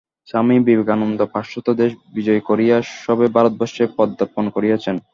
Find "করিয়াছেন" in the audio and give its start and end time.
4.55-4.95